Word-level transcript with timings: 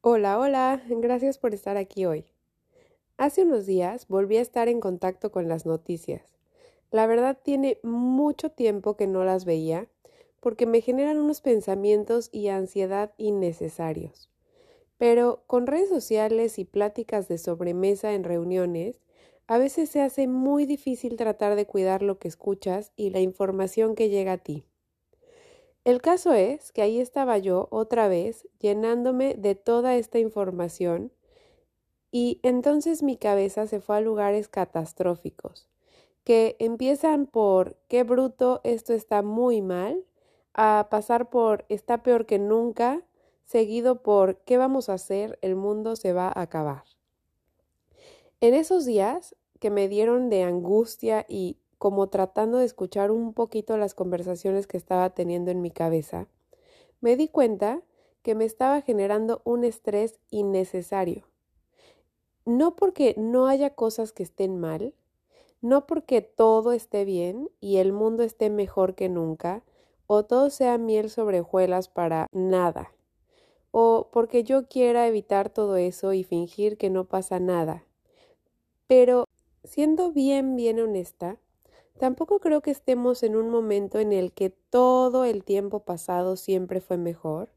Hola, 0.00 0.38
hola, 0.38 0.80
gracias 0.88 1.38
por 1.38 1.54
estar 1.54 1.76
aquí 1.76 2.06
hoy. 2.06 2.24
Hace 3.16 3.42
unos 3.42 3.66
días 3.66 4.06
volví 4.06 4.36
a 4.36 4.40
estar 4.40 4.68
en 4.68 4.78
contacto 4.78 5.32
con 5.32 5.48
las 5.48 5.66
noticias. 5.66 6.38
La 6.92 7.08
verdad 7.08 7.36
tiene 7.42 7.80
mucho 7.82 8.48
tiempo 8.48 8.96
que 8.96 9.08
no 9.08 9.24
las 9.24 9.44
veía 9.44 9.88
porque 10.38 10.66
me 10.66 10.82
generan 10.82 11.18
unos 11.18 11.40
pensamientos 11.40 12.28
y 12.30 12.46
ansiedad 12.46 13.12
innecesarios. 13.16 14.30
Pero 14.98 15.42
con 15.48 15.66
redes 15.66 15.88
sociales 15.88 16.60
y 16.60 16.64
pláticas 16.64 17.26
de 17.26 17.38
sobremesa 17.38 18.12
en 18.12 18.22
reuniones, 18.22 19.00
a 19.48 19.58
veces 19.58 19.90
se 19.90 20.00
hace 20.00 20.28
muy 20.28 20.64
difícil 20.64 21.16
tratar 21.16 21.56
de 21.56 21.66
cuidar 21.66 22.02
lo 22.02 22.20
que 22.20 22.28
escuchas 22.28 22.92
y 22.94 23.10
la 23.10 23.18
información 23.18 23.96
que 23.96 24.10
llega 24.10 24.34
a 24.34 24.38
ti. 24.38 24.64
El 25.88 26.02
caso 26.02 26.34
es 26.34 26.70
que 26.70 26.82
ahí 26.82 27.00
estaba 27.00 27.38
yo 27.38 27.66
otra 27.70 28.08
vez 28.08 28.46
llenándome 28.60 29.32
de 29.36 29.54
toda 29.54 29.96
esta 29.96 30.18
información 30.18 31.10
y 32.10 32.40
entonces 32.42 33.02
mi 33.02 33.16
cabeza 33.16 33.66
se 33.66 33.80
fue 33.80 33.96
a 33.96 34.00
lugares 34.02 34.48
catastróficos, 34.48 35.66
que 36.24 36.56
empiezan 36.58 37.24
por 37.24 37.78
qué 37.88 38.02
bruto, 38.02 38.60
esto 38.64 38.92
está 38.92 39.22
muy 39.22 39.62
mal, 39.62 40.04
a 40.52 40.88
pasar 40.90 41.30
por 41.30 41.64
está 41.70 42.02
peor 42.02 42.26
que 42.26 42.38
nunca, 42.38 43.02
seguido 43.46 44.02
por 44.02 44.36
qué 44.40 44.58
vamos 44.58 44.90
a 44.90 44.92
hacer, 44.92 45.38
el 45.40 45.56
mundo 45.56 45.96
se 45.96 46.12
va 46.12 46.28
a 46.28 46.42
acabar. 46.42 46.84
En 48.42 48.52
esos 48.52 48.84
días 48.84 49.34
que 49.58 49.70
me 49.70 49.88
dieron 49.88 50.28
de 50.28 50.42
angustia 50.42 51.24
y 51.30 51.56
como 51.78 52.08
tratando 52.08 52.58
de 52.58 52.64
escuchar 52.64 53.10
un 53.10 53.32
poquito 53.32 53.76
las 53.78 53.94
conversaciones 53.94 54.66
que 54.66 54.76
estaba 54.76 55.10
teniendo 55.10 55.50
en 55.50 55.62
mi 55.62 55.70
cabeza, 55.70 56.26
me 57.00 57.16
di 57.16 57.28
cuenta 57.28 57.82
que 58.22 58.34
me 58.34 58.44
estaba 58.44 58.82
generando 58.82 59.40
un 59.44 59.64
estrés 59.64 60.18
innecesario. 60.30 61.24
No 62.44 62.76
porque 62.76 63.14
no 63.16 63.46
haya 63.46 63.74
cosas 63.74 64.12
que 64.12 64.22
estén 64.22 64.58
mal, 64.58 64.94
no 65.60 65.86
porque 65.86 66.20
todo 66.22 66.72
esté 66.72 67.04
bien 67.04 67.50
y 67.60 67.76
el 67.76 67.92
mundo 67.92 68.22
esté 68.22 68.50
mejor 68.50 68.94
que 68.94 69.08
nunca, 69.08 69.62
o 70.06 70.24
todo 70.24 70.50
sea 70.50 70.78
miel 70.78 71.10
sobre 71.10 71.40
hojuelas 71.40 71.88
para 71.88 72.26
nada, 72.32 72.92
o 73.70 74.08
porque 74.12 74.44
yo 74.44 74.68
quiera 74.68 75.06
evitar 75.06 75.50
todo 75.50 75.76
eso 75.76 76.12
y 76.12 76.24
fingir 76.24 76.78
que 76.78 76.90
no 76.90 77.04
pasa 77.04 77.38
nada. 77.38 77.84
Pero, 78.86 79.24
siendo 79.64 80.12
bien, 80.12 80.56
bien 80.56 80.80
honesta, 80.80 81.38
Tampoco 81.98 82.38
creo 82.38 82.60
que 82.60 82.70
estemos 82.70 83.24
en 83.24 83.34
un 83.34 83.50
momento 83.50 83.98
en 83.98 84.12
el 84.12 84.32
que 84.32 84.50
todo 84.50 85.24
el 85.24 85.42
tiempo 85.42 85.80
pasado 85.80 86.36
siempre 86.36 86.80
fue 86.80 86.96
mejor, 86.96 87.50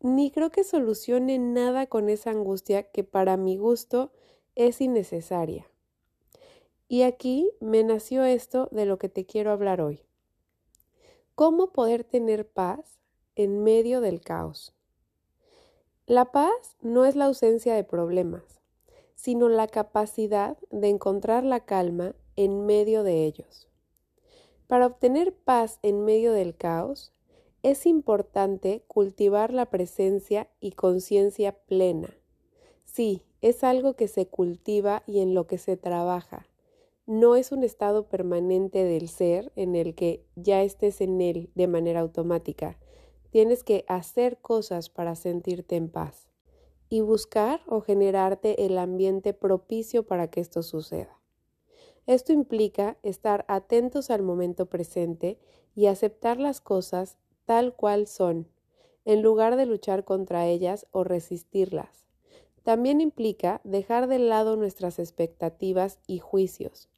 ni 0.00 0.30
creo 0.30 0.50
que 0.50 0.62
solucione 0.62 1.38
nada 1.40 1.86
con 1.86 2.08
esa 2.08 2.30
angustia 2.30 2.84
que 2.84 3.02
para 3.02 3.36
mi 3.36 3.56
gusto 3.56 4.12
es 4.54 4.80
innecesaria. 4.80 5.68
Y 6.86 7.02
aquí 7.02 7.50
me 7.58 7.82
nació 7.82 8.24
esto 8.24 8.68
de 8.70 8.86
lo 8.86 8.98
que 8.98 9.08
te 9.08 9.26
quiero 9.26 9.50
hablar 9.50 9.80
hoy. 9.80 10.04
¿Cómo 11.34 11.72
poder 11.72 12.04
tener 12.04 12.46
paz 12.46 13.00
en 13.34 13.64
medio 13.64 14.00
del 14.00 14.20
caos? 14.20 14.74
La 16.06 16.30
paz 16.30 16.76
no 16.82 17.04
es 17.04 17.16
la 17.16 17.24
ausencia 17.24 17.74
de 17.74 17.82
problemas, 17.82 18.60
sino 19.16 19.48
la 19.48 19.66
capacidad 19.66 20.56
de 20.70 20.88
encontrar 20.88 21.42
la 21.42 21.64
calma 21.64 22.14
en 22.36 22.64
medio 22.66 23.02
de 23.02 23.24
ellos. 23.24 23.71
Para 24.72 24.86
obtener 24.86 25.34
paz 25.34 25.78
en 25.82 26.02
medio 26.02 26.32
del 26.32 26.56
caos, 26.56 27.12
es 27.62 27.84
importante 27.84 28.82
cultivar 28.88 29.52
la 29.52 29.66
presencia 29.66 30.48
y 30.60 30.70
conciencia 30.70 31.52
plena. 31.52 32.16
Sí, 32.86 33.22
es 33.42 33.64
algo 33.64 33.96
que 33.96 34.08
se 34.08 34.28
cultiva 34.28 35.02
y 35.06 35.20
en 35.20 35.34
lo 35.34 35.46
que 35.46 35.58
se 35.58 35.76
trabaja. 35.76 36.48
No 37.04 37.36
es 37.36 37.52
un 37.52 37.64
estado 37.64 38.08
permanente 38.08 38.82
del 38.82 39.10
ser 39.10 39.52
en 39.56 39.76
el 39.76 39.94
que 39.94 40.24
ya 40.36 40.62
estés 40.62 41.02
en 41.02 41.20
él 41.20 41.50
de 41.54 41.66
manera 41.66 42.00
automática. 42.00 42.78
Tienes 43.28 43.64
que 43.64 43.84
hacer 43.88 44.38
cosas 44.38 44.88
para 44.88 45.16
sentirte 45.16 45.76
en 45.76 45.90
paz 45.90 46.30
y 46.88 47.02
buscar 47.02 47.60
o 47.66 47.82
generarte 47.82 48.64
el 48.64 48.78
ambiente 48.78 49.34
propicio 49.34 50.06
para 50.06 50.30
que 50.30 50.40
esto 50.40 50.62
suceda. 50.62 51.21
Esto 52.06 52.32
implica 52.32 52.96
estar 53.02 53.44
atentos 53.48 54.10
al 54.10 54.22
momento 54.22 54.66
presente 54.66 55.38
y 55.74 55.86
aceptar 55.86 56.38
las 56.38 56.60
cosas 56.60 57.16
tal 57.44 57.74
cual 57.74 58.06
son, 58.06 58.48
en 59.04 59.22
lugar 59.22 59.56
de 59.56 59.66
luchar 59.66 60.04
contra 60.04 60.46
ellas 60.46 60.86
o 60.90 61.04
resistirlas. 61.04 62.06
También 62.62 63.00
implica 63.00 63.60
dejar 63.64 64.06
de 64.06 64.18
lado 64.18 64.56
nuestras 64.56 64.98
expectativas 64.98 65.98
y 66.06 66.18
juicios 66.18 66.88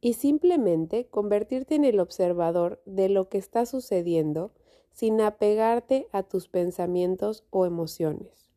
y 0.00 0.14
simplemente 0.14 1.06
convertirte 1.06 1.76
en 1.76 1.84
el 1.84 2.00
observador 2.00 2.82
de 2.84 3.08
lo 3.08 3.28
que 3.28 3.38
está 3.38 3.66
sucediendo 3.66 4.52
sin 4.92 5.20
apegarte 5.20 6.08
a 6.12 6.22
tus 6.22 6.48
pensamientos 6.48 7.44
o 7.50 7.64
emociones. 7.66 8.50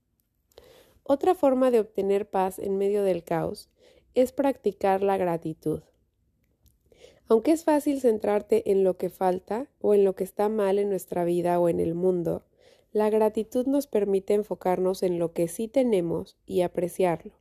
Otra 1.03 1.35
forma 1.35 1.69
de 1.69 1.79
obtener 1.79 2.29
paz 2.29 2.57
en 2.57 2.78
medio 2.78 3.03
del 3.03 3.23
caos 3.23 3.69
es 4.15 4.31
practicar 4.31 5.03
la 5.03 5.17
gratitud. 5.17 5.81
Aunque 7.27 7.51
es 7.51 7.63
fácil 7.63 8.01
centrarte 8.01 8.71
en 8.71 8.83
lo 8.83 8.97
que 8.97 9.09
falta 9.09 9.67
o 9.79 9.93
en 9.93 10.03
lo 10.03 10.15
que 10.15 10.23
está 10.23 10.47
mal 10.47 10.79
en 10.79 10.89
nuestra 10.89 11.25
vida 11.25 11.59
o 11.59 11.69
en 11.69 11.79
el 11.79 11.95
mundo, 11.95 12.43
la 12.91 13.09
gratitud 13.09 13.65
nos 13.65 13.87
permite 13.87 14.33
enfocarnos 14.35 15.03
en 15.03 15.19
lo 15.19 15.33
que 15.33 15.47
sí 15.47 15.67
tenemos 15.67 16.37
y 16.45 16.61
apreciarlo. 16.61 17.33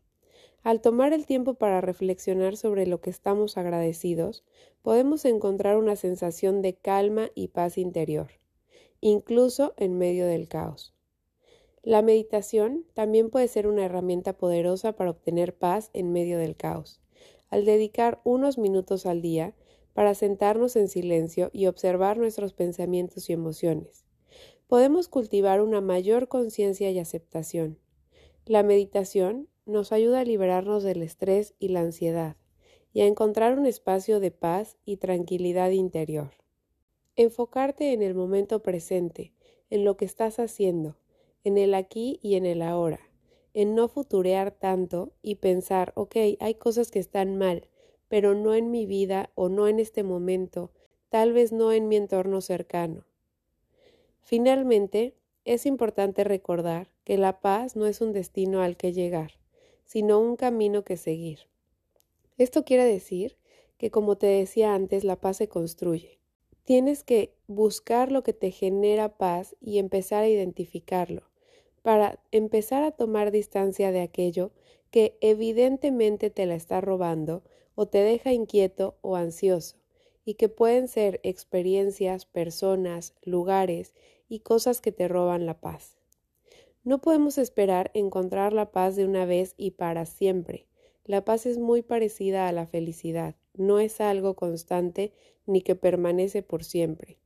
Al 0.63 0.81
tomar 0.81 1.13
el 1.13 1.27
tiempo 1.27 1.55
para 1.55 1.83
reflexionar 1.83 2.57
sobre 2.57 2.87
lo 2.87 3.03
que 3.03 3.11
estamos 3.11 3.59
agradecidos, 3.59 4.43
podemos 4.81 5.27
encontrar 5.27 5.77
una 5.77 5.95
sensación 5.95 6.63
de 6.63 6.75
calma 6.75 7.29
y 7.35 7.49
paz 7.49 7.77
interior, 7.77 8.29
incluso 9.03 9.75
en 9.77 9.99
medio 9.99 10.27
del 10.27 10.49
caos. 10.49 10.94
La 11.85 12.01
meditación 12.01 12.87
también 12.95 13.29
puede 13.29 13.47
ser 13.47 13.67
una 13.67 13.85
herramienta 13.85 14.33
poderosa 14.39 14.97
para 14.97 15.11
obtener 15.11 15.55
paz 15.55 15.91
en 15.93 16.13
medio 16.13 16.39
del 16.39 16.57
caos. 16.57 17.03
Al 17.51 17.67
dedicar 17.67 18.23
unos 18.25 18.57
minutos 18.57 19.05
al 19.05 19.21
día 19.21 19.55
para 19.93 20.15
sentarnos 20.15 20.77
en 20.77 20.89
silencio 20.89 21.51
y 21.53 21.67
observar 21.67 22.17
nuestros 22.17 22.55
pensamientos 22.55 23.29
y 23.29 23.35
emociones, 23.35 24.07
podemos 24.67 25.09
cultivar 25.09 25.61
una 25.61 25.83
mayor 25.83 26.27
conciencia 26.29 26.91
y 26.91 26.99
aceptación. 26.99 27.79
La 28.47 28.63
meditación 28.63 29.51
nos 29.67 29.93
ayuda 29.93 30.21
a 30.21 30.25
liberarnos 30.25 30.85
del 30.85 31.03
estrés 31.03 31.55
y 31.59 31.69
la 31.69 31.81
ansiedad 31.81 32.39
y 32.95 33.03
a 33.03 33.07
encontrar 33.07 33.59
un 33.59 33.67
espacio 33.67 34.21
de 34.21 34.31
paz 34.31 34.79
y 34.87 34.97
tranquilidad 34.97 35.71
interior. 35.71 36.31
Enfocarte 37.15 37.93
en 37.93 38.01
el 38.01 38.15
momento 38.15 38.63
presente, 38.63 39.35
en 39.69 39.85
lo 39.85 39.99
que 39.99 40.07
estás 40.07 40.39
haciendo, 40.39 40.97
en 41.45 41.59
el 41.59 41.75
aquí 41.75 42.19
y 42.23 42.37
en 42.37 42.47
el 42.47 42.63
ahora, 42.63 43.01
en 43.53 43.75
no 43.75 43.89
futurear 43.89 44.51
tanto 44.51 45.13
y 45.21 45.37
pensar, 45.37 45.93
ok, 45.95 46.17
hay 46.41 46.55
cosas 46.55 46.91
que 46.91 46.99
están 46.99 47.37
mal, 47.37 47.69
pero 48.09 48.35
no 48.35 48.55
en 48.55 48.71
mi 48.71 48.87
vida 48.87 49.31
o 49.35 49.51
no 49.51 49.69
en 49.69 49.79
este 49.79 50.03
momento, 50.03 50.73
tal 51.11 51.35
vez 51.35 51.53
no 51.53 51.71
en 51.71 51.87
mi 51.87 51.97
entorno 51.97 52.41
cercano. 52.41 53.05
Finalmente, 54.23 55.15
es 55.45 55.67
importante 55.67 56.25
recordar 56.25 56.89
que 57.05 57.19
la 57.19 57.43
paz 57.43 57.77
no 57.77 57.87
es 57.87 58.01
un 58.01 58.13
destino 58.13 58.63
al 58.63 58.79
que 58.79 58.95
llegar, 58.95 59.33
sino 59.85 60.19
un 60.19 60.37
camino 60.37 60.83
que 60.83 60.97
seguir. 60.97 61.41
Esto 62.39 62.65
quiere 62.65 62.85
decir 62.85 63.37
que, 63.77 63.91
como 63.91 64.17
te 64.17 64.27
decía 64.29 64.75
antes, 64.75 65.05
la 65.05 65.21
paz 65.21 65.37
se 65.37 65.49
construye. 65.49 66.19
Tienes 66.65 67.05
que 67.05 67.35
buscar 67.47 68.11
lo 68.11 68.23
que 68.23 68.33
te 68.33 68.51
genera 68.51 69.19
paz 69.19 69.55
y 69.61 69.79
empezar 69.79 70.25
a 70.25 70.29
identificarlo 70.29 71.34
para 71.85 72.19
empezar 72.31 72.83
a 72.83 72.93
tomar 72.93 73.31
distancia 73.31 73.93
de 73.93 74.01
aquello 74.01 74.53
que 74.91 75.19
evidentemente 75.21 76.31
te 76.31 76.47
la 76.47 76.55
está 76.55 76.81
robando 76.81 77.43
o 77.75 77.85
te 77.85 77.99
deja 77.99 78.33
inquieto 78.33 78.97
o 79.03 79.17
ansioso, 79.17 79.77
y 80.25 80.37
que 80.37 80.49
pueden 80.49 80.89
ser 80.89 81.21
experiencias, 81.25 82.25
personas, 82.25 83.13
lugares 83.23 83.93
y 84.31 84.41
cosas 84.41 84.81
que 84.81 84.93
te 84.93 85.09
roban 85.09 85.45
la 85.45 85.61
paz. 85.61 85.99
No 86.85 87.03
podemos 87.03 87.37
esperar 87.37 87.91
encontrar 87.93 88.55
la 88.55 88.73
paz 88.73 88.97
de 88.97 89.05
una 89.05 89.27
vez 89.27 89.53
y 89.59 89.73
para 89.73 90.07
siempre. 90.07 90.67
La 91.05 91.23
paz 91.23 91.45
es 91.45 91.59
muy 91.59 91.83
parecida 91.83 92.49
a 92.49 92.53
la 92.53 92.67
felicidad, 92.67 93.35
no 93.53 93.79
es 93.79 94.01
algo 94.01 94.37
constante 94.37 95.13
ni 95.45 95.61
que 95.61 95.75
permanece 95.75 96.43
por 96.43 96.65
siempre. 96.65 97.19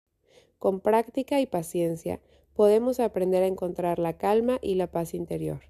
Con 0.58 0.80
práctica 0.80 1.40
y 1.40 1.46
paciencia 1.46 2.20
podemos 2.58 2.98
aprender 2.98 3.44
a 3.44 3.46
encontrar 3.46 4.00
la 4.00 4.18
calma 4.18 4.58
y 4.60 4.74
la 4.74 4.90
paz 4.90 5.14
interior, 5.14 5.60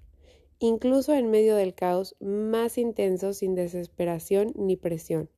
incluso 0.57 1.13
en 1.13 1.29
medio 1.29 1.55
del 1.55 1.75
caos 1.75 2.15
más 2.19 2.79
intenso 2.79 3.33
sin 3.33 3.53
desesperación 3.53 4.53
ni 4.55 4.75
presión, 4.75 5.29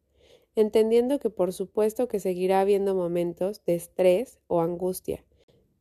entendiendo 0.56 1.20
que 1.20 1.30
por 1.30 1.52
supuesto 1.52 2.08
que 2.08 2.22
seguirá 2.22 2.62
habiendo 2.62 2.96
momentos 2.96 3.66
de 3.66 3.76
estrés 3.76 4.40
o 4.48 4.62
angustia, 4.62 5.26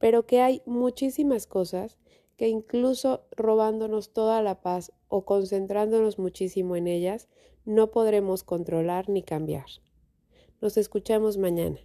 pero 0.00 0.26
que 0.26 0.40
hay 0.40 0.60
muchísimas 0.66 1.46
cosas 1.46 2.00
que 2.36 2.48
incluso 2.48 3.28
robándonos 3.30 4.12
toda 4.12 4.42
la 4.42 4.62
paz 4.62 4.90
o 5.06 5.24
concentrándonos 5.24 6.18
muchísimo 6.18 6.74
en 6.74 6.88
ellas, 6.88 7.28
no 7.64 7.92
podremos 7.92 8.42
controlar 8.42 9.08
ni 9.08 9.22
cambiar. 9.22 9.66
Nos 10.60 10.76
escuchamos 10.76 11.38
mañana. 11.38 11.80